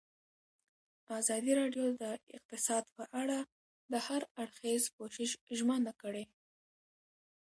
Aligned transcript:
ازادي 1.19 1.51
راډیو 1.61 1.85
د 2.01 2.03
اقتصاد 2.37 2.83
په 2.95 3.03
اړه 3.21 3.39
د 3.91 3.93
هر 4.07 4.21
اړخیز 4.41 4.83
پوښښ 4.95 5.17
ژمنه 5.57 5.91
کړې. 6.01 6.23